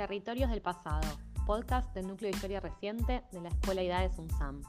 Territorios 0.00 0.48
del 0.48 0.62
Pasado, 0.62 1.06
podcast 1.46 1.94
del 1.94 2.06
Núcleo 2.06 2.30
de 2.30 2.34
Historia 2.34 2.58
Reciente 2.60 3.20
de 3.32 3.40
la 3.42 3.50
Escuela 3.50 3.82
IDA 3.82 4.00
de 4.00 4.08
SUNSAM. 4.08 4.62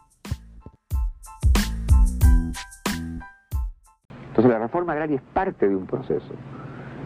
Entonces 4.27 4.51
la 4.51 4.59
reforma 4.59 4.91
agraria 4.91 5.15
es 5.15 5.21
parte 5.33 5.69
de 5.69 5.75
un 5.77 5.87
proceso. 5.87 6.33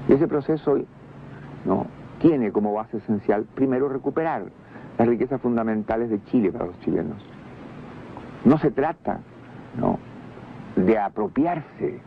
Y 0.09 0.13
ese 0.13 0.27
proceso 0.27 0.75
¿no? 1.65 1.85
tiene 2.19 2.51
como 2.51 2.73
base 2.73 2.97
esencial, 2.97 3.43
primero, 3.53 3.89
recuperar 3.89 4.45
las 4.97 5.07
riquezas 5.07 5.39
fundamentales 5.39 6.09
de 6.09 6.23
Chile 6.23 6.51
para 6.51 6.65
los 6.65 6.79
chilenos. 6.79 7.23
No 8.43 8.57
se 8.57 8.71
trata 8.71 9.19
¿no? 9.77 9.99
de 10.75 10.97
apropiarse, 10.97 12.01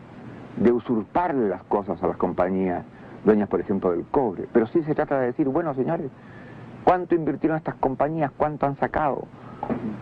de 0.57 0.72
usurparle 0.72 1.49
las 1.49 1.63
cosas 1.63 2.03
a 2.03 2.08
las 2.08 2.16
compañías 2.16 2.85
dueñas, 3.25 3.49
por 3.49 3.61
ejemplo, 3.61 3.90
del 3.90 4.04
cobre, 4.07 4.46
pero 4.53 4.67
sí 4.67 4.82
se 4.82 4.95
trata 4.95 5.21
de 5.21 5.27
decir, 5.27 5.49
bueno, 5.49 5.75
señores, 5.75 6.11
¿cuánto 6.85 7.14
invirtieron 7.14 7.57
estas 7.57 7.75
compañías? 7.77 8.31
¿Cuánto 8.36 8.67
han 8.67 8.77
sacado? 8.77 9.27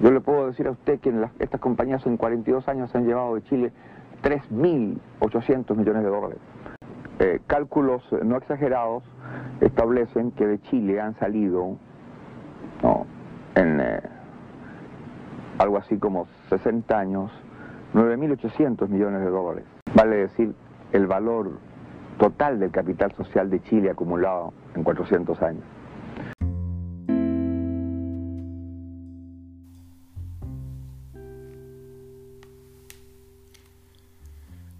Yo 0.00 0.10
le 0.10 0.20
puedo 0.20 0.46
decir 0.46 0.66
a 0.66 0.70
usted 0.70 1.00
que 1.00 1.08
en 1.08 1.26
estas 1.38 1.60
compañías 1.60 2.04
en 2.06 2.16
42 2.16 2.68
años 2.68 2.94
han 2.94 3.06
llevado 3.06 3.34
de 3.34 3.42
Chile 3.44 3.72
3.800 4.22 5.76
millones 5.76 6.02
de 6.02 6.08
dólares. 6.08 6.38
Eh, 7.18 7.40
cálculos 7.46 8.02
no 8.22 8.36
exagerados 8.36 9.02
establecen 9.60 10.32
que 10.32 10.46
de 10.46 10.60
Chile 10.62 11.00
han 11.00 11.14
salido 11.14 11.76
en 13.54 13.80
eh, 13.80 14.00
algo 15.58 15.78
así 15.78 15.98
como 15.98 16.26
60 16.50 16.98
años 16.98 17.32
9.800 17.94 18.88
millones 18.88 19.20
de 19.20 19.30
dólares. 19.30 19.64
Vale 19.94 20.16
decir 20.16 20.54
el 20.92 21.06
valor 21.06 21.52
total 22.18 22.58
del 22.58 22.70
capital 22.70 23.14
social 23.16 23.50
de 23.50 23.62
Chile 23.64 23.90
acumulado 23.90 24.52
en 24.74 24.82
400 24.82 25.42
años. 25.42 25.64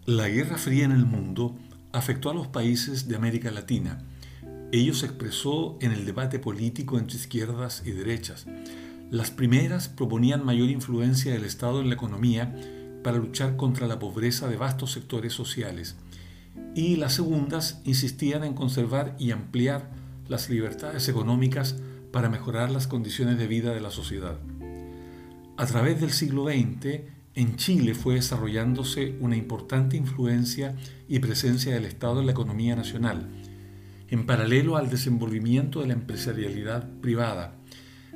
La 0.07 0.29
Guerra 0.29 0.57
Fría 0.57 0.84
en 0.84 0.92
el 0.92 1.05
mundo 1.05 1.57
afectó 1.92 2.31
a 2.31 2.34
los 2.34 2.47
países 2.47 3.09
de 3.09 3.17
América 3.17 3.51
Latina. 3.51 3.98
Ello 4.70 4.95
se 4.95 5.07
expresó 5.07 5.79
en 5.81 5.91
el 5.91 6.07
debate 6.07 6.39
político 6.39 6.97
entre 6.97 7.17
izquierdas 7.17 7.83
y 7.84 7.91
derechas. 7.91 8.47
Las 9.11 9.33
primeras 9.33 9.89
proponían 9.89 10.45
mayor 10.45 10.69
influencia 10.69 11.33
del 11.33 11.45
Estado 11.45 11.81
en 11.81 11.89
la 11.89 11.95
economía 11.95 12.55
para 13.03 13.19
luchar 13.19 13.57
contra 13.57 13.89
la 13.89 13.98
pobreza 13.98 14.48
de 14.48 14.57
vastos 14.57 14.92
sectores 14.92 15.33
sociales. 15.33 15.97
Y 16.75 16.97
las 16.97 17.15
segundas 17.15 17.81
insistían 17.85 18.45
en 18.45 18.55
conservar 18.55 19.17
y 19.19 19.31
ampliar 19.31 19.91
las 20.29 20.51
libertades 20.51 21.09
económicas 21.09 21.77
para 22.13 22.29
mejorar 22.29 22.71
las 22.71 22.87
condiciones 22.87 23.39
de 23.39 23.47
vida 23.47 23.75
de 23.75 23.81
la 23.81 23.91
sociedad. 23.91 24.39
A 25.57 25.67
través 25.67 26.01
del 26.01 26.13
siglo 26.13 26.47
XX, 26.47 27.01
en 27.35 27.57
Chile 27.57 27.95
fue 27.95 28.15
desarrollándose 28.15 29.17
una 29.21 29.37
importante 29.37 29.97
influencia 29.97 30.75
y 31.09 31.19
presencia 31.19 31.75
del 31.75 31.85
Estado 31.85 32.21
en 32.21 32.27
la 32.27 32.33
economía 32.33 32.77
nacional, 32.77 33.29
en 34.09 34.25
paralelo 34.25 34.77
al 34.77 34.89
desenvolvimiento 34.89 35.81
de 35.81 35.89
la 35.89 35.93
empresarialidad 35.93 36.89
privada. 37.01 37.57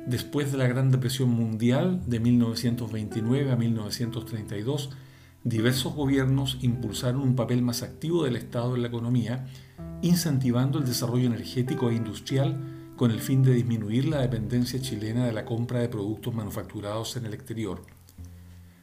Después 0.07 0.51
de 0.51 0.57
la 0.57 0.67
Gran 0.67 0.89
Depresión 0.89 1.29
Mundial 1.29 2.01
de 2.07 2.19
1929 2.19 3.51
a 3.51 3.55
1932, 3.55 4.89
diversos 5.43 5.93
gobiernos 5.95 6.57
impulsaron 6.61 7.21
un 7.21 7.35
papel 7.35 7.61
más 7.61 7.83
activo 7.83 8.23
del 8.23 8.35
Estado 8.35 8.75
en 8.75 8.83
la 8.83 8.87
economía, 8.87 9.47
incentivando 10.01 10.79
el 10.79 10.85
desarrollo 10.85 11.27
energético 11.27 11.89
e 11.89 11.95
industrial 11.95 12.93
con 12.95 13.11
el 13.11 13.19
fin 13.19 13.41
de 13.41 13.53
disminuir 13.53 14.05
la 14.05 14.21
dependencia 14.21 14.79
chilena 14.79 15.25
de 15.25 15.33
la 15.33 15.45
compra 15.45 15.79
de 15.79 15.89
productos 15.89 16.35
manufacturados 16.35 17.17
en 17.17 17.25
el 17.25 17.33
exterior. 17.33 17.81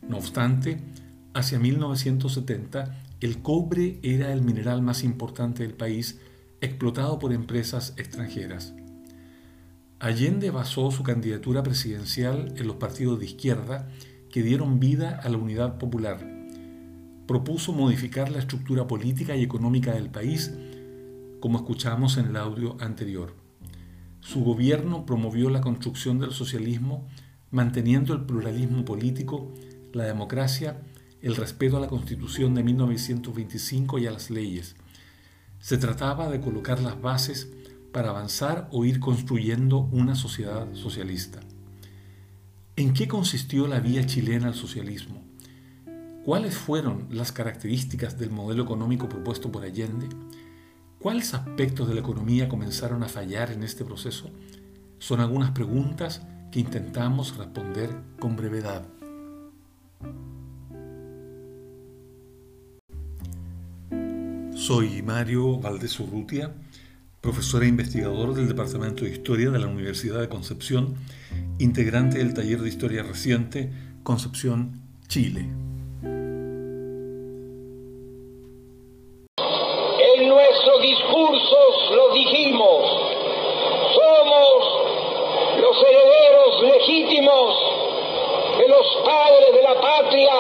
No 0.09 0.17
obstante, 0.17 0.81
hacia 1.35 1.59
1970 1.59 3.05
el 3.21 3.43
cobre 3.43 3.99
era 4.03 4.33
el 4.33 4.43
mineral 4.43 4.83
más 4.83 5.05
importante 5.05 5.63
del 5.63 5.75
país, 5.75 6.21
explotado 6.61 7.19
por 7.19 7.33
empresas 7.33 7.95
extranjeras. 7.97 8.75
Allende 10.01 10.51
basó 10.51 10.91
su 10.93 11.03
candidatura 11.03 11.65
presidencial 11.65 12.55
en 12.57 12.67
los 12.69 12.77
partidos 12.77 13.19
de 13.19 13.27
izquierda 13.27 13.89
que 14.31 14.43
dieron 14.43 14.79
vida 14.79 15.21
a 15.23 15.29
la 15.29 15.39
unidad 15.39 15.79
popular. 15.79 16.38
Propuso 17.29 17.75
modificar 17.75 18.31
la 18.31 18.39
estructura 18.39 18.87
política 18.87 19.37
y 19.37 19.43
económica 19.43 19.93
del 19.93 20.09
país, 20.09 20.51
como 21.41 21.59
escuchamos 21.59 22.17
en 22.17 22.29
el 22.29 22.37
audio 22.39 22.79
anterior. 22.81 23.35
Su 24.21 24.43
gobierno 24.43 25.05
promovió 25.05 25.51
la 25.51 25.61
construcción 25.61 26.21
del 26.21 26.33
socialismo, 26.33 27.07
manteniendo 27.51 28.15
el 28.15 28.25
pluralismo 28.25 28.83
político 28.87 29.53
la 29.93 30.05
democracia, 30.05 30.81
el 31.21 31.37
respeto 31.37 31.77
a 31.77 31.81
la 31.81 31.89
Constitución 31.89 32.55
de 32.55 32.63
1925 32.63 33.99
y 33.99 34.07
a 34.07 34.11
las 34.11 34.31
leyes. 34.31 34.77
Se 35.61 35.77
trataba 35.77 36.31
de 36.31 36.41
colocar 36.41 36.81
las 36.81 36.99
bases 36.99 37.53
para 37.93 38.09
avanzar 38.09 38.71
o 38.73 38.87
ir 38.87 39.01
construyendo 39.01 39.81
una 39.93 40.15
sociedad 40.15 40.73
socialista. 40.73 41.41
¿En 42.77 42.95
qué 42.95 43.07
consistió 43.07 43.67
la 43.67 43.81
vía 43.81 44.07
chilena 44.07 44.47
al 44.47 44.55
socialismo? 44.55 45.28
¿Cuáles 46.29 46.59
fueron 46.59 47.07
las 47.11 47.33
características 47.33 48.19
del 48.19 48.29
modelo 48.29 48.63
económico 48.63 49.09
propuesto 49.09 49.51
por 49.51 49.65
Allende? 49.65 50.11
¿Cuáles 50.99 51.33
aspectos 51.33 51.89
de 51.89 51.95
la 51.95 52.01
economía 52.01 52.51
comenzaron 52.51 53.03
a 53.03 53.09
fallar 53.09 53.51
en 53.51 53.63
este 53.63 53.83
proceso? 53.83 54.29
Son 54.99 55.21
algunas 55.21 55.53
preguntas 55.53 56.21
que 56.53 56.61
intentamos 56.61 57.35
responder 57.39 57.97
con 58.21 58.37
brevedad. 58.37 58.87
Soy 64.55 65.01
Mario 65.01 65.59
Valdés 65.61 65.99
Urrutia, 65.99 66.53
profesor 67.23 67.65
e 67.65 67.69
investigador 67.69 68.35
del 68.35 68.49
Departamento 68.49 69.07
de 69.07 69.13
Historia 69.13 69.49
de 69.51 69.61
la 69.61 69.67
Universidad 69.67 70.21
de 70.21 70.29
Concepción, 70.29 70.95
integrante 71.59 72.19
del 72.19 72.35
taller 72.35 72.61
de 72.61 72.69
Historia 72.69 73.03
Reciente 73.03 73.73
Concepción, 74.03 74.83
Chile. 75.07 75.68
De 87.29 88.69
los 88.69 88.87
padres 89.05 89.53
de 89.53 89.63
la 89.63 89.81
patria 89.81 90.33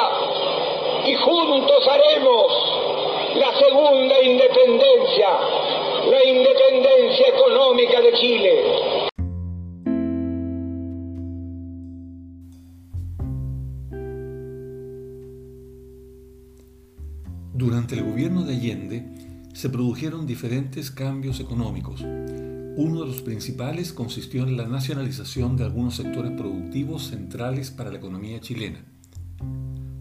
y 1.06 1.14
juntos 1.16 1.86
haremos 1.86 2.46
la 3.34 3.54
segunda 3.58 4.22
independencia, 4.22 5.28
la 6.10 6.24
independencia 6.24 7.28
económica 7.28 8.00
de 8.00 8.12
Chile. 8.14 8.64
Durante 17.52 17.96
el 17.96 18.04
gobierno 18.04 18.44
de 18.44 18.54
Allende 18.54 19.04
se 19.52 19.68
produjeron 19.68 20.26
diferentes 20.26 20.90
cambios 20.90 21.38
económicos. 21.38 22.02
Uno 22.78 23.00
de 23.00 23.06
los 23.08 23.22
principales 23.22 23.92
consistió 23.92 24.44
en 24.44 24.56
la 24.56 24.68
nacionalización 24.68 25.56
de 25.56 25.64
algunos 25.64 25.96
sectores 25.96 26.30
productivos 26.30 27.08
centrales 27.08 27.72
para 27.72 27.90
la 27.90 27.98
economía 27.98 28.40
chilena. 28.40 28.84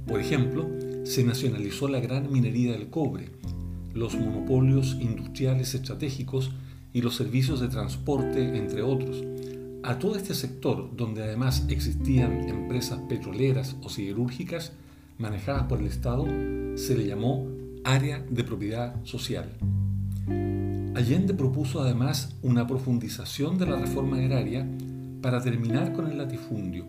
Por 0.05 0.19
ejemplo, 0.19 0.69
se 1.03 1.23
nacionalizó 1.23 1.87
la 1.87 1.99
gran 1.99 2.31
minería 2.31 2.73
del 2.73 2.91
cobre, 2.91 3.31
los 3.95 4.13
monopolios 4.13 4.95
industriales 5.01 5.73
estratégicos 5.73 6.51
y 6.93 7.01
los 7.01 7.15
servicios 7.15 7.61
de 7.61 7.69
transporte, 7.69 8.55
entre 8.55 8.83
otros. 8.83 9.23
A 9.81 9.97
todo 9.97 10.15
este 10.15 10.35
sector, 10.35 10.95
donde 10.95 11.23
además 11.23 11.65
existían 11.69 12.47
empresas 12.47 12.99
petroleras 13.09 13.75
o 13.81 13.89
siderúrgicas 13.89 14.73
manejadas 15.17 15.63
por 15.63 15.79
el 15.79 15.87
Estado, 15.87 16.27
se 16.75 16.95
le 16.95 17.07
llamó 17.07 17.43
área 17.83 18.23
de 18.29 18.43
propiedad 18.43 19.03
social. 19.03 19.49
Allende 20.97 21.35
propuso 21.35 21.79
además 21.79 22.35
una 22.41 22.65
profundización 22.65 23.59
de 23.59 23.67
la 23.67 23.75
reforma 23.75 24.17
agraria 24.17 24.67
para 25.21 25.43
terminar 25.43 25.93
con 25.93 26.07
el 26.07 26.17
latifundio 26.17 26.87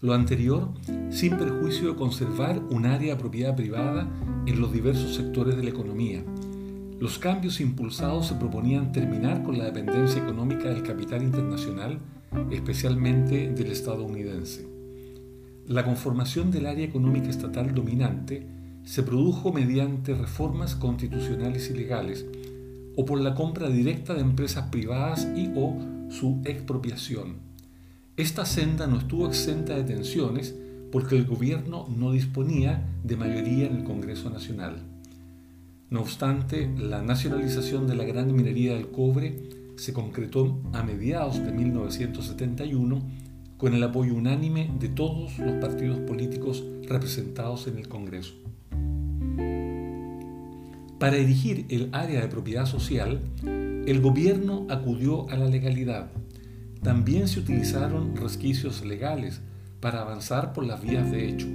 lo 0.00 0.14
anterior 0.14 0.72
sin 1.10 1.38
perjuicio 1.38 1.90
de 1.90 1.94
conservar 1.94 2.60
un 2.70 2.86
área 2.86 3.14
de 3.14 3.20
propiedad 3.20 3.54
privada 3.54 4.10
en 4.46 4.60
los 4.60 4.72
diversos 4.72 5.14
sectores 5.14 5.56
de 5.56 5.62
la 5.62 5.70
economía. 5.70 6.24
Los 6.98 7.20
cambios 7.20 7.60
impulsados 7.60 8.26
se 8.26 8.34
proponían 8.34 8.90
terminar 8.90 9.44
con 9.44 9.56
la 9.56 9.66
dependencia 9.66 10.20
económica 10.20 10.68
del 10.68 10.82
capital 10.82 11.22
internacional, 11.22 12.00
especialmente 12.50 13.52
del 13.52 13.70
estadounidense. 13.70 14.66
La 15.68 15.84
conformación 15.84 16.50
del 16.50 16.66
área 16.66 16.84
económica 16.84 17.28
estatal 17.28 17.72
dominante 17.72 18.44
se 18.82 19.04
produjo 19.04 19.52
mediante 19.52 20.14
reformas 20.14 20.74
constitucionales 20.74 21.70
y 21.70 21.74
legales 21.74 22.26
o 22.96 23.04
por 23.04 23.20
la 23.20 23.34
compra 23.34 23.68
directa 23.68 24.14
de 24.14 24.22
empresas 24.22 24.70
privadas 24.70 25.28
y 25.36 25.50
o 25.54 25.76
su 26.10 26.40
expropiación. 26.44 27.36
Esta 28.16 28.46
senda 28.46 28.86
no 28.86 28.98
estuvo 28.98 29.26
exenta 29.26 29.76
de 29.76 29.84
tensiones 29.84 30.54
porque 30.90 31.16
el 31.16 31.26
gobierno 31.26 31.86
no 31.94 32.12
disponía 32.12 32.86
de 33.04 33.16
mayoría 33.16 33.66
en 33.66 33.76
el 33.76 33.84
Congreso 33.84 34.30
Nacional. 34.30 34.76
No 35.90 36.00
obstante, 36.00 36.70
la 36.78 37.02
nacionalización 37.02 37.86
de 37.86 37.94
la 37.94 38.04
gran 38.04 38.34
minería 38.34 38.74
del 38.74 38.88
cobre 38.88 39.50
se 39.76 39.92
concretó 39.92 40.58
a 40.72 40.82
mediados 40.82 41.44
de 41.44 41.52
1971 41.52 43.02
con 43.58 43.74
el 43.74 43.82
apoyo 43.82 44.14
unánime 44.14 44.70
de 44.80 44.88
todos 44.88 45.38
los 45.38 45.52
partidos 45.60 45.98
políticos 46.00 46.64
representados 46.88 47.66
en 47.66 47.78
el 47.78 47.88
Congreso. 47.88 48.45
Para 50.98 51.16
erigir 51.16 51.66
el 51.68 51.90
área 51.92 52.22
de 52.22 52.28
propiedad 52.28 52.64
social, 52.64 53.20
el 53.44 54.00
gobierno 54.00 54.66
acudió 54.70 55.28
a 55.28 55.36
la 55.36 55.44
legalidad. 55.44 56.10
También 56.82 57.28
se 57.28 57.40
utilizaron 57.40 58.16
resquicios 58.16 58.82
legales 58.82 59.42
para 59.80 60.00
avanzar 60.00 60.54
por 60.54 60.64
las 60.64 60.80
vías 60.80 61.10
de 61.10 61.28
hecho. 61.28 61.46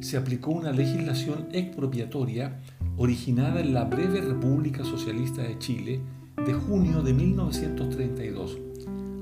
Se 0.00 0.18
aplicó 0.18 0.50
una 0.50 0.70
legislación 0.70 1.48
expropiatoria 1.52 2.60
originada 2.98 3.60
en 3.60 3.72
la 3.72 3.84
breve 3.84 4.20
República 4.20 4.84
Socialista 4.84 5.40
de 5.40 5.58
Chile 5.58 6.00
de 6.44 6.52
junio 6.52 7.00
de 7.00 7.14
1932, 7.14 8.58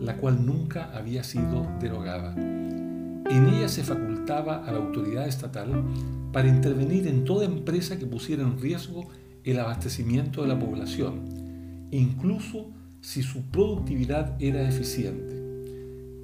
la 0.00 0.16
cual 0.16 0.44
nunca 0.44 0.90
había 0.92 1.22
sido 1.22 1.68
derogada. 1.80 2.34
En 2.34 3.46
ella 3.48 3.68
se 3.68 3.84
facultaba 3.84 4.66
a 4.66 4.72
la 4.72 4.78
autoridad 4.78 5.28
estatal 5.28 5.84
para 6.32 6.48
intervenir 6.48 7.06
en 7.06 7.24
toda 7.24 7.44
empresa 7.44 7.96
que 7.96 8.06
pusiera 8.06 8.42
en 8.42 8.58
riesgo 8.60 9.08
el 9.44 9.58
abastecimiento 9.58 10.42
de 10.42 10.48
la 10.48 10.58
población, 10.58 11.88
incluso 11.90 12.70
si 13.00 13.22
su 13.22 13.42
productividad 13.42 14.40
era 14.40 14.68
eficiente. 14.68 15.42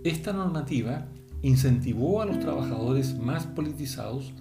Esta 0.05 0.33
normativa 0.33 1.07
incentivó 1.43 2.23
a 2.23 2.27
los 2.27 2.39
trabajadores 2.39 3.19
más 3.19 3.47
politizados 3.47 4.33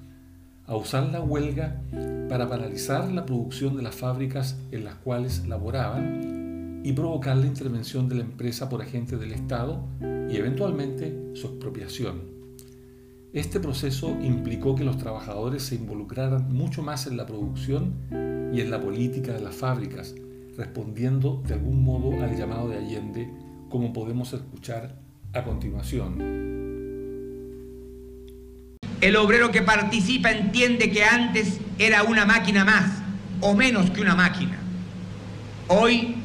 a 0.66 0.76
usar 0.76 1.10
la 1.10 1.22
huelga 1.22 1.82
para 2.30 2.48
paralizar 2.48 3.12
la 3.12 3.26
producción 3.26 3.76
de 3.76 3.84
las 3.84 3.96
fábricas 3.96 4.58
en 4.72 4.84
las 4.84 4.96
cuales 4.96 5.48
laboraban 5.48 6.82
y 6.84 6.94
provocar 6.94 7.38
la 7.38 7.48
intervención 7.48 8.08
de 8.08 8.16
la 8.16 8.22
empresa 8.22 8.70
por 8.70 8.82
agentes 8.82 9.20
del 9.20 9.32
Estado 9.32 9.84
y 10.30 10.36
eventualmente 10.36 11.32
su 11.34 11.48
expropiación. 11.48 12.37
Este 13.34 13.60
proceso 13.60 14.18
implicó 14.22 14.76
que 14.76 14.86
los 14.86 14.98
trabajadores 14.98 15.64
se 15.64 15.76
involucraran 15.76 16.50
mucho 16.50 16.82
más 16.82 17.08
en 17.08 17.18
la 17.18 17.26
producción 17.26 17.94
y 18.54 18.62
en 18.62 18.72
la 18.72 18.80
política 18.80 19.34
de 19.34 19.42
las 19.42 19.54
fábricas, 19.54 20.16
respondiendo 20.56 21.44
de 21.46 21.56
algún 21.56 21.84
modo 21.84 22.24
al 22.24 22.38
llamado 22.38 22.70
de 22.70 22.78
Allende, 22.78 23.30
como 23.70 23.92
podemos 23.92 24.32
escuchar 24.32 25.02
a 25.34 25.44
continuación. 25.44 26.16
El 29.02 29.16
obrero 29.18 29.52
que 29.52 29.62
participa 29.62 30.32
entiende 30.32 30.90
que 30.90 31.04
antes 31.04 31.60
era 31.78 32.04
una 32.04 32.26
máquina 32.26 32.64
más 32.64 33.04
o 33.42 33.54
menos 33.54 33.90
que 33.92 34.02
una 34.02 34.16
máquina. 34.16 34.58
Hoy 35.68 36.16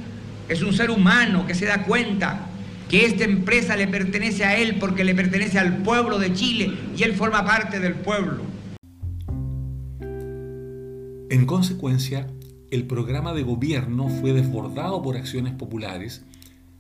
es 0.49 0.63
un 0.63 0.73
ser 0.73 0.91
humano 0.91 1.49
que 1.49 1.57
se 1.57 1.67
da 1.67 1.85
cuenta 1.85 2.47
que 2.93 3.07
esta 3.07 3.25
empresa 3.25 3.75
le 3.75 3.89
pertenece 3.89 4.45
a 4.45 4.55
él 4.59 4.77
porque 4.79 5.03
le 5.03 5.15
pertenece 5.15 5.59
al 5.59 5.79
pueblo 5.79 6.19
de 6.19 6.35
Chile 6.35 6.75
y 6.95 7.03
él 7.05 7.15
forma 7.15 7.43
parte 7.43 7.81
del 7.81 7.95
pueblo. 7.95 8.43
En 11.31 11.47
consecuencia, 11.47 12.27
el 12.71 12.87
programa 12.87 13.33
de 13.33 13.45
gobierno 13.45 14.11
fue 14.11 14.35
desbordado 14.35 15.01
por 15.01 15.17
acciones 15.17 15.55
populares, 15.55 16.27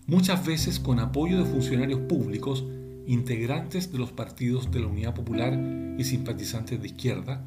muchas 0.07 0.45
veces 0.45 0.79
con 0.79 1.01
apoyo 1.01 1.39
de 1.39 1.51
funcionarios 1.51 2.01
públicos, 2.01 2.67
integrantes 3.07 3.91
de 3.91 3.97
los 3.97 4.13
partidos 4.13 4.71
de 4.71 4.81
la 4.81 4.89
Unidad 4.89 5.15
Popular 5.15 5.59
y 5.97 6.05
simpatizantes 6.05 6.79
de 6.79 6.89
izquierda, 6.89 7.43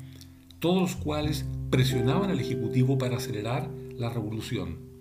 todos 0.57 0.81
los 0.81 0.95
cuales 0.95 1.45
presionaban 1.69 2.31
al 2.31 2.39
Ejecutivo 2.39 2.97
para 2.97 3.17
acelerar 3.17 3.69
la 3.95 4.09
revolución. 4.09 4.94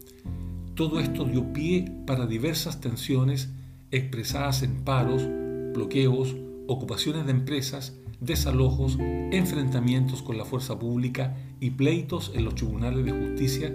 Todo 0.75 0.99
esto 0.99 1.25
dio 1.25 1.53
pie 1.53 1.85
para 2.05 2.26
diversas 2.26 2.81
tensiones 2.81 3.49
expresadas 3.93 4.65
en 4.65 4.82
paros, 4.82 5.23
bloqueos, 5.73 6.35
ocupaciones 6.67 7.26
de 7.26 7.31
empresas, 7.31 7.94
desalojos, 8.21 8.99
enfrentamientos 8.99 10.21
con 10.23 10.37
la 10.37 10.44
fuerza 10.44 10.76
pública 10.76 11.37
y 11.61 11.71
pleitos 11.71 12.32
en 12.35 12.44
los 12.44 12.56
tribunales 12.56 13.05
de 13.05 13.12
justicia 13.12 13.73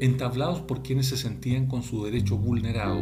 entablados 0.00 0.60
por 0.60 0.82
quienes 0.82 1.08
se 1.08 1.18
sentían 1.18 1.66
con 1.66 1.82
su 1.82 2.04
derecho 2.04 2.38
vulnerado, 2.38 2.98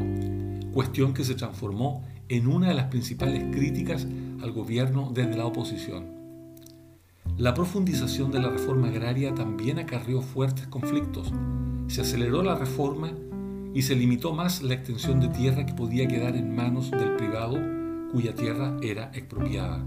cuestión 0.72 1.14
que 1.14 1.24
se 1.24 1.36
transformó 1.36 2.04
en 2.28 2.48
una 2.48 2.68
de 2.68 2.74
las 2.74 2.86
principales 2.86 3.44
críticas 3.54 4.08
al 4.42 4.50
gobierno 4.50 5.12
desde 5.14 5.36
la 5.36 5.46
oposición. 5.46 6.16
La 7.38 7.54
profundización 7.54 8.32
de 8.32 8.40
la 8.40 8.48
reforma 8.48 8.88
agraria 8.88 9.34
también 9.34 9.78
acarrió 9.78 10.22
fuertes 10.22 10.66
conflictos. 10.66 11.32
Se 11.86 12.00
aceleró 12.00 12.42
la 12.42 12.54
reforma 12.56 13.12
y 13.76 13.82
se 13.82 13.94
limitó 13.94 14.32
más 14.32 14.62
la 14.62 14.72
extensión 14.72 15.20
de 15.20 15.28
tierra 15.28 15.66
que 15.66 15.74
podía 15.74 16.08
quedar 16.08 16.34
en 16.34 16.56
manos 16.56 16.90
del 16.90 17.14
privado 17.14 17.60
cuya 18.10 18.34
tierra 18.34 18.74
era 18.80 19.10
expropiada. 19.12 19.84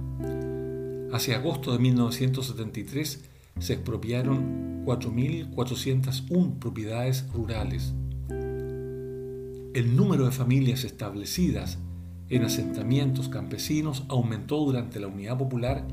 Hacia 1.11 1.37
agosto 1.37 1.71
de 1.71 1.79
1973 1.79 3.23
se 3.57 3.73
expropiaron 3.73 4.85
4.401 4.85 6.59
propiedades 6.59 7.25
rurales. 7.33 7.95
El 8.29 9.95
número 9.95 10.25
de 10.25 10.31
familias 10.33 10.83
establecidas 10.83 11.79
en 12.29 12.43
asentamientos 12.43 13.27
campesinos 13.27 14.03
aumentó 14.07 14.57
durante 14.57 14.99
la 14.99 15.07
Unidad 15.07 15.39
Popular 15.39 15.83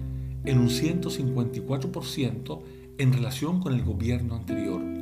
en 0.44 0.58
un 0.58 0.68
154% 0.68 2.60
en 2.98 3.12
relación 3.14 3.60
con 3.60 3.72
el 3.72 3.82
gobierno 3.82 4.36
anterior. 4.36 4.95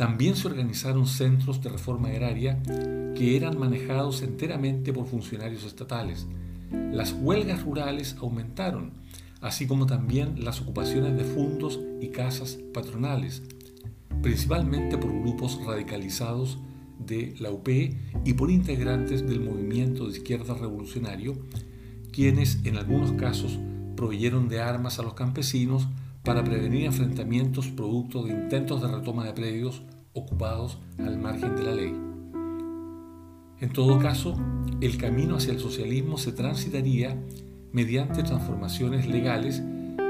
También 0.00 0.34
se 0.34 0.48
organizaron 0.48 1.06
centros 1.06 1.60
de 1.60 1.68
reforma 1.68 2.08
agraria 2.08 2.58
que 3.14 3.36
eran 3.36 3.58
manejados 3.58 4.22
enteramente 4.22 4.94
por 4.94 5.06
funcionarios 5.06 5.62
estatales. 5.64 6.26
Las 6.70 7.12
huelgas 7.12 7.64
rurales 7.64 8.16
aumentaron, 8.18 8.92
así 9.42 9.66
como 9.66 9.84
también 9.84 10.42
las 10.42 10.62
ocupaciones 10.62 11.18
de 11.18 11.24
fondos 11.24 11.80
y 12.00 12.08
casas 12.08 12.58
patronales, 12.72 13.42
principalmente 14.22 14.96
por 14.96 15.12
grupos 15.12 15.62
radicalizados 15.66 16.58
de 16.98 17.34
la 17.38 17.50
UP 17.50 17.68
y 17.68 18.32
por 18.32 18.50
integrantes 18.50 19.28
del 19.28 19.40
movimiento 19.40 20.06
de 20.06 20.16
izquierda 20.16 20.54
revolucionario, 20.54 21.36
quienes 22.10 22.64
en 22.64 22.78
algunos 22.78 23.12
casos 23.20 23.58
proveyeron 23.96 24.48
de 24.48 24.62
armas 24.62 24.98
a 24.98 25.02
los 25.02 25.12
campesinos 25.12 25.88
para 26.22 26.44
prevenir 26.44 26.84
enfrentamientos 26.84 27.68
producto 27.68 28.22
de 28.22 28.32
intentos 28.32 28.82
de 28.82 28.88
retoma 28.88 29.24
de 29.24 29.32
predios 29.32 29.82
ocupados 30.12 30.78
al 30.98 31.18
margen 31.18 31.56
de 31.56 31.62
la 31.62 31.74
ley. 31.74 31.94
En 33.60 33.72
todo 33.72 33.98
caso, 33.98 34.36
el 34.80 34.96
camino 34.96 35.36
hacia 35.36 35.52
el 35.52 35.60
socialismo 35.60 36.18
se 36.18 36.32
transitaría 36.32 37.16
mediante 37.72 38.22
transformaciones 38.22 39.06
legales 39.06 39.62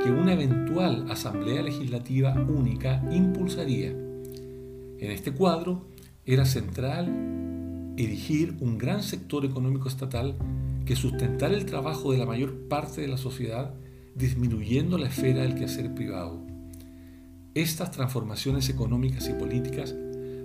que 0.03 0.11
una 0.11 0.33
eventual 0.33 1.11
Asamblea 1.11 1.63
Legislativa 1.63 2.33
única 2.35 3.03
impulsaría. 3.11 3.91
En 3.91 5.11
este 5.11 5.33
cuadro 5.33 5.87
era 6.25 6.45
central 6.45 7.95
erigir 7.97 8.57
un 8.61 8.79
gran 8.79 9.03
sector 9.03 9.45
económico 9.45 9.89
estatal 9.89 10.37
que 10.87 10.97
sustentara 10.97 11.55
el 11.55 11.67
trabajo 11.67 12.13
de 12.13 12.19
la 12.19 12.27
mayor 12.27 12.69
parte 12.69 13.01
de 13.01 13.09
la 13.09 13.19
sociedad 13.19 13.75
disminuyendo 14.15 14.99
la 14.99 15.09
esfera 15.09 15.43
del 15.43 15.55
quehacer 15.55 15.95
privado. 15.95 16.41
Estas 17.55 17.91
transformaciones 17.91 18.69
económicas 18.69 19.29
y 19.29 19.33
políticas 19.33 19.95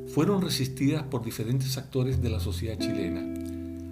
fueron 0.07 0.41
resistidas 0.41 1.03
por 1.03 1.23
diferentes 1.23 1.77
actores 1.77 2.21
de 2.21 2.29
la 2.29 2.39
sociedad 2.39 2.77
chilena. 2.77 3.33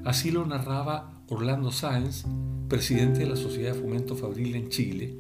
Así 0.06 0.32
lo 0.32 0.46
narraba 0.46 1.22
Orlando 1.30 1.72
Sáenz, 1.72 2.26
presidente 2.68 3.20
de 3.20 3.28
la 3.28 3.36
Sociedad 3.36 3.74
de 3.74 3.82
Fomento 3.82 4.16
Fabril 4.16 4.56
en 4.56 4.70
Chile, 4.70 5.16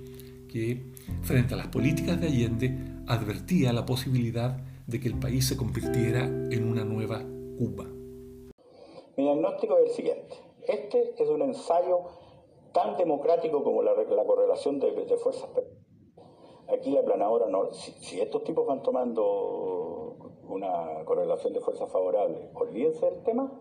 que, 0.48 0.92
frente 1.22 1.54
a 1.54 1.58
las 1.58 1.68
políticas 1.68 2.20
de 2.20 2.28
Allende, 2.28 2.78
advertía 3.08 3.74
la 3.74 3.86
posibilidad 3.86 4.58
de 4.88 5.00
que 5.00 5.08
el 5.08 5.20
país 5.20 5.48
se 5.48 5.58
convirtiera 5.58 6.26
en 6.26 6.68
una 6.68 6.84
nueva 6.84 7.24
Cuba. 7.58 7.86
Mi 9.16 9.24
diagnóstico 9.24 9.78
es 9.78 9.90
el 9.90 9.96
siguiente. 9.96 10.36
Este 10.68 11.24
es 11.24 11.30
un 11.30 11.42
ensayo 11.44 12.23
tan 12.74 12.98
democrático 12.98 13.64
como 13.64 13.82
la, 13.82 13.94
correlación 14.26 14.80
de, 14.80 14.92
de 14.92 15.18
fuerzas 15.18 15.50
Aquí 16.74 16.92
la 16.92 17.04
planadora 17.04 17.48
no. 17.48 17.72
Si, 17.74 18.20
estos 18.22 18.44
tipos 18.44 18.66
van 18.66 18.82
tomando 18.82 20.16
una 20.48 21.04
correlación 21.06 21.54
de 21.54 21.60
fuerzas 21.60 21.92
favorables, 21.92 22.40
olvídense 22.56 23.06
del 23.06 23.22
tema, 23.24 23.52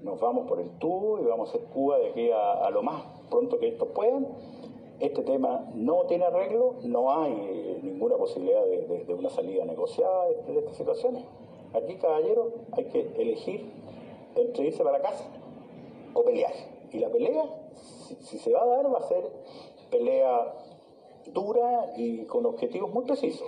nos 0.00 0.20
vamos 0.20 0.48
por 0.48 0.60
el 0.60 0.70
tubo 0.78 1.20
y 1.20 1.24
vamos 1.24 1.48
a 1.48 1.52
hacer 1.52 1.68
Cuba 1.68 1.98
de 1.98 2.08
aquí 2.08 2.30
a, 2.32 2.68
lo 2.70 2.82
más 2.82 3.02
pronto 3.30 3.58
que 3.58 3.68
estos 3.68 3.88
puedan. 3.88 4.26
Este 4.98 5.22
tema 5.22 5.70
no 5.74 6.02
tiene 6.06 6.24
arreglo, 6.24 6.74
no 6.82 7.10
hay 7.12 7.32
eh, 7.32 7.80
ninguna 7.82 8.16
posibilidad 8.16 8.62
de, 8.62 9.14
una 9.14 9.30
salida 9.30 9.64
negociada 9.64 10.26
de, 10.46 10.58
estas 10.58 10.76
situaciones. 10.76 11.24
Aquí, 11.72 11.96
caballero, 11.96 12.52
hay 12.72 12.84
que 12.86 13.00
elegir 13.16 13.72
entre 14.34 14.66
irse 14.66 14.82
para 14.82 15.00
casa 15.00 15.24
o 16.12 16.22
pelear. 16.24 16.52
Y 16.92 16.98
la 16.98 17.10
pelea, 17.10 17.44
si, 18.20 18.38
se 18.38 18.52
va 18.52 18.62
a 18.62 18.66
dar, 18.66 18.92
va 18.92 18.98
a 18.98 19.08
ser 19.08 19.24
pelea 19.90 20.54
dura 21.32 21.92
y 21.96 22.24
con 22.24 22.46
objetivos 22.46 22.92
muy 22.92 23.04
precisos. 23.04 23.46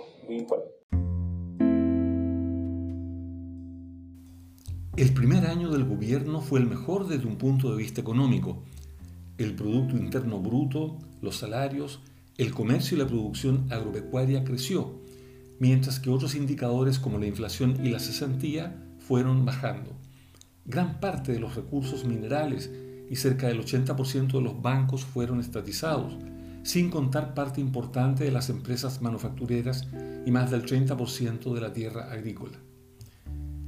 El 4.95 5.13
primer 5.13 5.45
año 5.47 5.71
del 5.71 5.83
gobierno 5.83 6.39
fue 6.39 6.59
el 6.59 6.67
mejor 6.67 7.07
desde 7.07 7.27
un 7.27 7.37
punto 7.37 7.71
de 7.71 7.77
vista 7.77 7.99
económico. 7.99 8.63
El 9.37 9.55
Producto 9.55 9.97
Interno 9.97 10.39
Bruto, 10.39 10.99
los 11.21 11.37
salarios, 11.37 11.99
el 12.37 12.53
comercio 12.53 12.95
y 12.95 12.99
la 12.99 13.07
producción 13.07 13.67
agropecuaria 13.71 14.43
creció, 14.43 15.01
mientras 15.59 15.99
que 15.99 16.09
otros 16.09 16.35
indicadores 16.35 16.99
como 16.99 17.17
la 17.17 17.25
inflación 17.25 17.85
y 17.85 17.89
la 17.89 17.99
cesantía 17.99 18.81
fueron 18.99 19.45
bajando. 19.45 19.91
Gran 20.65 21.01
parte 21.01 21.33
de 21.33 21.39
los 21.39 21.55
recursos 21.55 22.05
minerales 22.05 22.71
y 23.13 23.15
cerca 23.15 23.47
del 23.47 23.63
80% 23.63 24.31
de 24.31 24.41
los 24.41 24.59
bancos 24.59 25.05
fueron 25.05 25.39
estatizados, 25.39 26.17
sin 26.63 26.89
contar 26.89 27.35
parte 27.35 27.61
importante 27.61 28.23
de 28.23 28.31
las 28.31 28.49
empresas 28.49 29.03
manufactureras 29.03 29.87
y 30.25 30.31
más 30.31 30.49
del 30.49 30.65
30% 30.65 31.53
de 31.53 31.61
la 31.61 31.73
tierra 31.73 32.11
agrícola. 32.11 32.57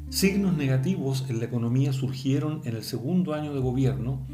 Signos 0.09 0.57
negativos 0.57 1.25
en 1.29 1.37
la 1.37 1.45
economía 1.45 1.93
surgieron 1.93 2.61
en 2.65 2.75
el 2.75 2.83
segundo 2.83 3.35
año 3.35 3.53
de 3.53 3.59
gobierno, 3.59 4.25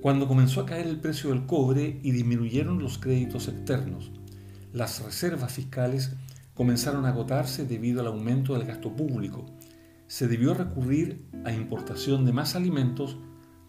cuando 0.00 0.26
comenzó 0.26 0.62
a 0.62 0.66
caer 0.66 0.86
el 0.86 0.98
precio 0.98 1.28
del 1.28 1.44
cobre 1.44 2.00
y 2.02 2.12
disminuyeron 2.12 2.78
los 2.78 2.96
créditos 2.96 3.48
externos. 3.48 4.12
Las 4.72 5.04
reservas 5.04 5.52
fiscales 5.52 6.12
comenzaron 6.54 7.04
a 7.04 7.10
agotarse 7.10 7.66
debido 7.66 8.00
al 8.00 8.06
aumento 8.06 8.54
del 8.54 8.66
gasto 8.66 8.96
público. 8.96 9.44
Se 10.06 10.26
debió 10.26 10.54
recurrir 10.54 11.26
a 11.44 11.52
importación 11.52 12.24
de 12.24 12.32
más 12.32 12.56
alimentos, 12.56 13.18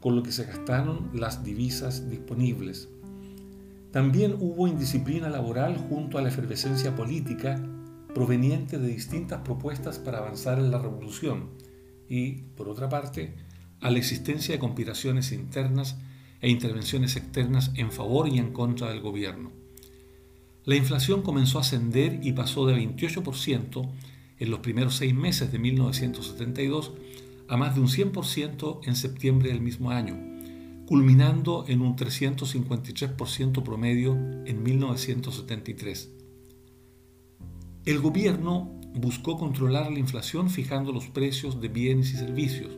con 0.04 0.18
lo 0.18 0.22
que 0.24 0.34
se 0.34 0.44
gastaron 0.44 1.12
las 1.14 1.46
divisas 1.46 2.10
disponibles. 2.10 2.90
También 3.92 4.36
hubo 4.38 4.68
indisciplina 4.68 5.30
laboral 5.30 5.78
junto 5.78 6.18
a 6.18 6.22
la 6.22 6.28
efervescencia 6.28 6.94
política 6.94 7.66
proveniente 8.14 8.80
de 8.80 8.90
distintas 8.90 9.44
propuestas 9.44 10.00
para 10.00 10.18
avanzar 10.18 10.60
en 10.60 10.72
la 10.72 10.80
revolución 10.80 11.52
y, 12.10 12.42
por 12.58 12.68
otra 12.68 12.90
parte, 12.90 13.34
a 13.80 13.90
la 13.92 13.98
existencia 13.98 14.54
de 14.54 14.60
conspiraciones 14.60 15.32
internas 15.32 15.96
e 16.42 16.50
intervenciones 16.50 17.16
externas 17.16 17.72
en 17.76 17.90
favor 17.90 18.28
y 18.28 18.40
en 18.40 18.52
contra 18.52 18.90
del 18.90 19.00
gobierno. 19.00 19.54
La 20.66 20.76
inflación 20.76 21.22
comenzó 21.22 21.60
a 21.60 21.62
ascender 21.62 22.20
y 22.22 22.34
pasó 22.34 22.66
de 22.66 22.76
28% 22.76 23.90
en 24.38 24.52
los 24.52 24.60
primeros 24.60 24.96
seis 24.96 25.16
meses 25.16 25.50
de 25.50 25.60
1972 25.60 26.92
a 27.54 27.58
más 27.58 27.76
de 27.76 27.82
un 27.82 27.88
100% 27.88 28.80
en 28.88 28.96
septiembre 28.96 29.50
del 29.50 29.62
mismo 29.62 29.92
año, 29.92 30.18
culminando 30.88 31.66
en 31.68 31.82
un 31.82 31.96
353% 31.96 33.62
promedio 33.62 34.16
en 34.48 34.64
1973. 34.64 36.10
El 37.86 38.00
gobierno 38.00 38.82
buscó 38.96 39.38
controlar 39.38 39.92
la 39.92 40.00
inflación 40.00 40.50
fijando 40.50 40.92
los 40.92 41.10
precios 41.10 41.62
de 41.62 41.68
bienes 41.68 42.12
y 42.14 42.18
servicios. 42.18 42.76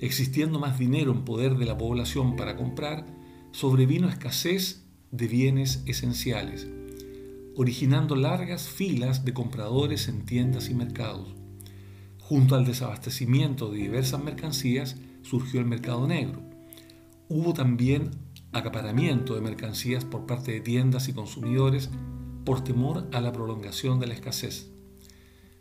Existiendo 0.00 0.58
más 0.58 0.76
dinero 0.76 1.12
en 1.12 1.24
poder 1.24 1.56
de 1.56 1.66
la 1.66 1.78
población 1.78 2.34
para 2.34 2.56
comprar, 2.56 3.06
sobrevino 3.52 4.08
escasez 4.08 4.84
de 5.12 5.28
bienes 5.28 5.84
esenciales, 5.86 6.66
originando 7.54 8.16
largas 8.16 8.68
filas 8.68 9.24
de 9.24 9.32
compradores 9.32 10.08
en 10.08 10.24
tiendas 10.24 10.70
y 10.70 10.74
mercados. 10.74 11.39
Junto 12.30 12.54
al 12.54 12.64
desabastecimiento 12.64 13.72
de 13.72 13.78
diversas 13.78 14.22
mercancías 14.22 14.94
surgió 15.22 15.58
el 15.58 15.66
mercado 15.66 16.06
negro, 16.06 16.40
Hubo 17.28 17.54
también 17.54 18.12
acaparamiento 18.52 19.34
de 19.34 19.40
mercancías 19.40 20.04
por 20.04 20.26
parte 20.26 20.52
de 20.52 20.60
tiendas 20.60 21.08
y 21.08 21.12
consumidores 21.12 21.90
por 22.44 22.62
temor 22.62 23.08
a 23.12 23.20
la 23.20 23.32
prolongación 23.32 23.98
de 23.98 24.06
la 24.06 24.14
escasez. 24.14 24.70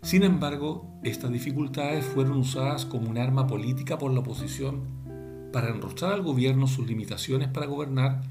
Sin 0.04 0.22
embargo, 0.22 1.00
estas 1.04 1.32
dificultades 1.32 2.06
fueron 2.06 2.38
usadas 2.38 2.86
como 2.86 3.10
un 3.10 3.18
arma 3.18 3.48
política 3.48 3.98
por 3.98 4.14
la 4.14 4.20
oposición 4.20 5.50
para 5.52 5.70
enrostrar 5.70 6.14
al 6.14 6.22
gobierno 6.22 6.68
sus 6.68 6.86
limitaciones 6.86 7.48
para 7.48 7.66
gobernar 7.66 8.22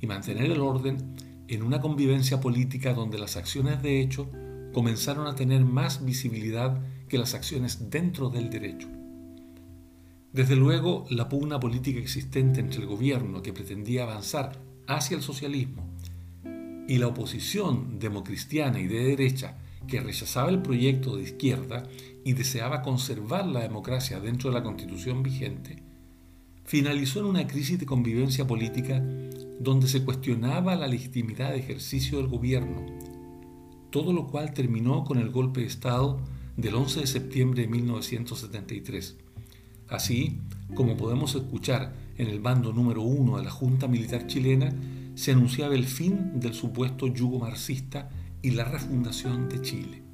y 0.00 0.08
mantener 0.08 0.50
el 0.50 0.60
orden 0.60 1.14
en 1.46 1.62
una 1.62 1.80
convivencia 1.80 2.40
política 2.40 2.94
donde 2.94 3.18
las 3.18 3.36
acciones 3.36 3.80
de 3.80 4.00
hecho 4.00 4.28
comenzaron 4.72 5.28
a 5.28 5.36
tener 5.36 5.64
más 5.64 6.04
visibilidad 6.04 6.80
que 7.08 7.18
las 7.18 7.34
acciones 7.34 7.90
dentro 7.90 8.30
del 8.30 8.50
derecho. 8.50 8.88
Desde 10.32 10.56
luego, 10.56 11.06
la 11.08 11.28
pugna 11.28 11.58
política 11.58 11.98
existente 11.98 12.60
entre 12.60 12.80
el 12.80 12.86
gobierno 12.86 13.42
que 13.42 13.52
pretendía 13.52 14.02
avanzar 14.02 14.60
hacia 14.86 15.16
el 15.16 15.22
socialismo 15.22 15.88
y 16.88 16.98
la 16.98 17.08
oposición 17.08 17.98
democristiana 17.98 18.78
y 18.78 18.86
de 18.86 19.04
derecha 19.04 19.56
que 19.86 20.00
rechazaba 20.00 20.50
el 20.50 20.62
proyecto 20.62 21.16
de 21.16 21.22
izquierda 21.22 21.88
y 22.24 22.32
deseaba 22.32 22.82
conservar 22.82 23.46
la 23.46 23.60
democracia 23.60 24.20
dentro 24.20 24.50
de 24.50 24.56
la 24.56 24.62
constitución 24.62 25.22
vigente, 25.22 25.82
finalizó 26.64 27.20
en 27.20 27.26
una 27.26 27.46
crisis 27.46 27.78
de 27.78 27.86
convivencia 27.86 28.46
política 28.46 29.02
donde 29.60 29.88
se 29.88 30.04
cuestionaba 30.04 30.74
la 30.74 30.88
legitimidad 30.88 31.52
de 31.52 31.58
ejercicio 31.58 32.18
del 32.18 32.26
gobierno, 32.26 32.84
todo 33.90 34.12
lo 34.12 34.26
cual 34.26 34.52
terminó 34.52 35.04
con 35.04 35.18
el 35.18 35.30
golpe 35.30 35.60
de 35.60 35.66
Estado 35.66 36.20
del 36.56 36.74
11 36.74 37.00
de 37.00 37.06
septiembre 37.06 37.62
de 37.62 37.68
1973 37.68 39.16
Así, 39.88 40.40
como 40.74 40.96
podemos 40.96 41.34
escuchar 41.34 41.94
en 42.18 42.28
el 42.28 42.40
bando 42.40 42.72
número 42.72 43.02
uno 43.02 43.38
de 43.38 43.44
la 43.44 43.50
Junta 43.50 43.86
Militar 43.86 44.26
chilena, 44.26 44.74
se 45.14 45.32
anunciaba 45.32 45.74
el 45.74 45.86
fin 45.86 46.40
del 46.40 46.54
supuesto 46.54 47.06
yugo 47.06 47.38
marxista 47.38 48.10
y 48.42 48.50
la 48.50 48.64
refundación 48.64 49.48
de 49.48 49.62
Chile. 49.62 50.05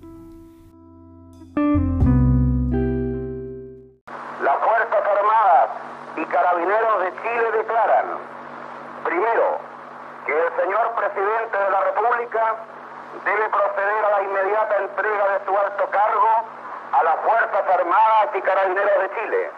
Y 18.35 18.41
Carabineros 18.41 18.99
de 19.03 19.09
Chile. 19.17 19.51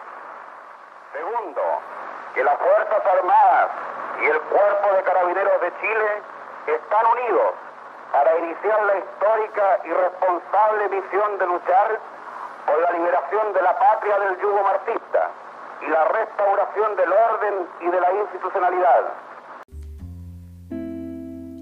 Segundo, 1.13 1.61
que 2.33 2.43
las 2.43 2.57
Fuerzas 2.57 3.01
Armadas 3.05 3.71
y 4.21 4.25
el 4.25 4.39
Cuerpo 4.41 4.87
de 4.95 5.03
Carabineros 5.03 5.61
de 5.61 5.71
Chile 5.79 6.09
están 6.67 7.05
unidos 7.15 7.55
para 8.11 8.37
iniciar 8.39 8.79
la 8.85 8.95
histórica 8.99 9.65
y 9.85 9.89
responsable 9.91 10.89
misión 10.89 11.37
de 11.39 11.45
luchar 11.47 11.99
por 12.65 12.81
la 12.81 12.91
liberación 12.91 13.53
de 13.53 13.61
la 13.61 13.79
patria 13.79 14.19
del 14.19 14.41
yugo 14.41 14.63
marxista 14.63 15.31
y 15.81 15.89
la 15.89 16.03
restauración 16.05 16.95
del 16.95 17.11
orden 17.11 17.53
y 17.81 17.87
de 17.91 17.99
la 18.01 18.11
institucionalidad. 18.13 19.03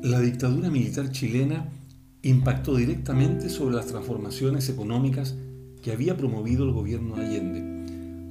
La 0.01 0.19
dictadura 0.19 0.69
militar 0.69 1.09
chilena 1.11 1.65
impactó 2.21 2.75
directamente 2.75 3.49
sobre 3.49 3.75
las 3.75 3.87
transformaciones 3.87 4.69
económicas 4.69 5.35
que 5.83 5.91
había 5.91 6.17
promovido 6.17 6.65
el 6.65 6.71
gobierno 6.71 7.15
de 7.15 7.25
Allende 7.25 7.73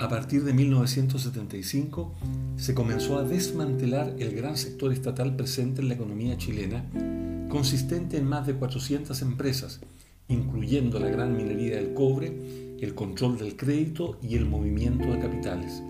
a 0.03 0.09
partir 0.09 0.43
de 0.43 0.53
1975 0.53 2.13
se 2.57 2.75
comenzó 2.75 3.19
a 3.19 3.23
desmantelar 3.23 4.17
el 4.19 4.35
gran 4.35 4.57
sector 4.57 4.93
estatal 4.93 5.37
presente 5.37 5.81
en 5.81 5.87
la 5.87 5.95
economía 5.95 6.37
chilena, 6.37 6.85
consistente 7.49 8.17
en 8.17 8.27
más 8.27 8.45
de 8.49 8.55
400 8.55 9.23
empresas, 9.23 9.79
incluyendo 10.27 10.99
la 10.99 11.09
gran 11.09 11.37
minería 11.37 11.77
del 11.77 11.95
cobre, 11.95 12.77
el 12.81 12.97
control 12.97 13.39
del 13.39 13.55
crédito 13.55 14.19
y 14.21 14.35
el 14.35 14.45
movimiento 14.45 15.09
de 15.09 15.21
capitales. 15.21 15.85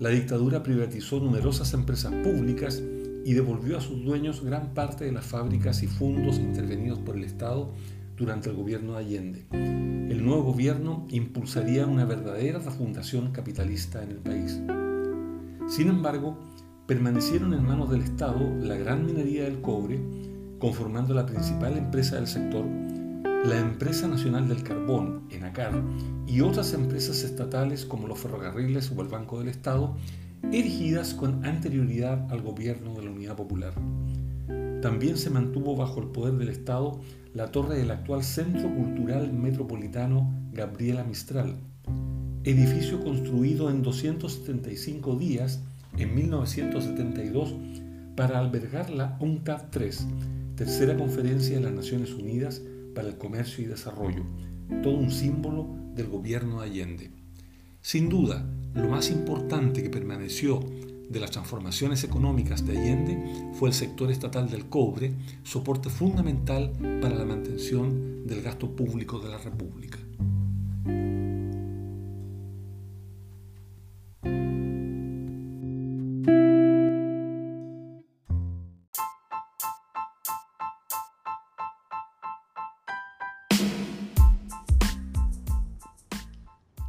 La 0.00 0.08
dictadura 0.08 0.64
privatizó 0.64 1.20
numerosas 1.20 1.74
empresas 1.74 2.12
públicas 2.24 2.82
y 3.24 3.34
devolvió 3.34 3.78
a 3.78 3.82
sus 3.82 4.04
dueños 4.04 4.42
gran 4.42 4.74
parte 4.74 5.04
de 5.04 5.12
las 5.12 5.26
fábricas 5.26 5.84
y 5.84 5.86
fondos 5.86 6.40
intervenidos 6.40 6.98
por 6.98 7.16
el 7.16 7.22
Estado 7.22 7.70
durante 8.16 8.50
el 8.50 8.56
gobierno 8.56 8.92
de 8.92 8.98
Allende. 8.98 9.46
El 9.52 10.24
nuevo 10.24 10.44
gobierno 10.44 11.06
impulsaría 11.10 11.86
una 11.86 12.04
verdadera 12.04 12.58
refundación 12.58 13.32
capitalista 13.32 14.02
en 14.02 14.10
el 14.10 14.18
país. 14.18 14.60
Sin 15.68 15.88
embargo, 15.88 16.38
permanecieron 16.86 17.52
en 17.52 17.64
manos 17.64 17.90
del 17.90 18.02
Estado 18.02 18.38
la 18.60 18.76
gran 18.76 19.04
minería 19.04 19.44
del 19.44 19.60
cobre, 19.60 20.00
conformando 20.58 21.12
la 21.12 21.26
principal 21.26 21.76
empresa 21.76 22.16
del 22.16 22.26
sector, 22.26 22.64
la 22.64 23.58
Empresa 23.58 24.08
Nacional 24.08 24.48
del 24.48 24.62
Carbón, 24.62 25.28
ENACAR, 25.30 25.82
y 26.26 26.40
otras 26.40 26.72
empresas 26.72 27.22
estatales 27.22 27.84
como 27.84 28.08
los 28.08 28.18
ferrocarriles 28.18 28.90
o 28.96 29.02
el 29.02 29.08
Banco 29.08 29.38
del 29.38 29.48
Estado, 29.48 29.96
erigidas 30.52 31.14
con 31.14 31.44
anterioridad 31.44 32.30
al 32.30 32.42
gobierno 32.42 32.94
de 32.94 33.04
la 33.04 33.10
Unidad 33.10 33.36
Popular. 33.36 33.74
También 34.86 35.18
se 35.18 35.30
mantuvo 35.30 35.74
bajo 35.74 35.98
el 35.98 36.06
poder 36.10 36.34
del 36.34 36.48
Estado 36.48 37.00
la 37.34 37.50
torre 37.50 37.76
del 37.76 37.90
actual 37.90 38.22
Centro 38.22 38.72
Cultural 38.72 39.32
Metropolitano 39.32 40.32
Gabriela 40.52 41.02
Mistral. 41.02 41.56
edificio 42.44 43.02
construido 43.02 43.68
en 43.68 43.82
275 43.82 45.16
días 45.16 45.60
en 45.98 46.14
1972 46.14 47.52
para 48.14 48.38
albergar 48.38 48.90
la 48.90 49.18
UNCTAD 49.18 49.70
3, 49.70 50.06
tercera 50.54 50.96
conferencia 50.96 51.56
de 51.56 51.62
las 51.62 51.72
Naciones 51.72 52.14
Unidas 52.14 52.62
para 52.94 53.08
el 53.08 53.18
Comercio 53.18 53.64
y 53.64 53.66
Desarrollo, 53.66 54.22
todo 54.84 54.94
un 54.94 55.10
símbolo 55.10 55.66
del 55.96 56.06
gobierno 56.06 56.60
de 56.60 56.66
Allende. 56.68 57.10
Sin 57.82 58.08
duda, 58.08 58.48
lo 58.72 58.88
más 58.88 59.10
importante 59.10 59.82
que 59.82 59.90
permaneció 59.90 60.60
de 61.08 61.20
las 61.20 61.30
transformaciones 61.30 62.04
económicas 62.04 62.66
de 62.66 62.78
Allende 62.78 63.52
fue 63.54 63.68
el 63.68 63.74
sector 63.74 64.10
estatal 64.10 64.50
del 64.50 64.68
cobre, 64.68 65.14
soporte 65.44 65.88
fundamental 65.88 66.72
para 67.00 67.14
la 67.14 67.24
mantención 67.24 68.26
del 68.26 68.42
gasto 68.42 68.74
público 68.74 69.18
de 69.20 69.28
la 69.28 69.38
República. 69.38 69.98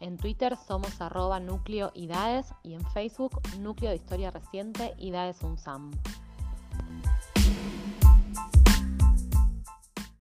En 0.00 0.18
Twitter 0.18 0.54
somos 0.68 1.00
arroba 1.00 1.40
y 1.40 2.74
en 2.74 2.84
Facebook 2.92 3.40
Núcleo 3.58 3.88
de 3.88 3.96
Historia 3.96 4.30
Reciente 4.30 4.92
y 4.98 5.12
Daes 5.12 5.42
UNSAM. 5.42 5.92